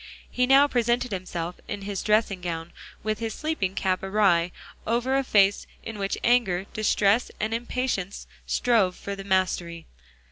He 0.31 0.47
now 0.47 0.67
presented 0.67 1.11
himself 1.11 1.57
in 1.67 1.83
his 1.83 2.01
dressing 2.01 2.41
gown, 2.41 2.73
with 3.03 3.19
his 3.19 3.35
sleeping 3.35 3.75
cap 3.75 4.01
awry, 4.01 4.51
over 4.87 5.15
a 5.15 5.23
face 5.23 5.67
in 5.83 5.99
which 5.99 6.17
anger, 6.23 6.63
distress 6.73 7.29
and 7.39 7.53
impatience 7.53 8.25
strove 8.47 8.95
for 8.95 9.15
the 9.15 9.23
mastery. 9.23 9.85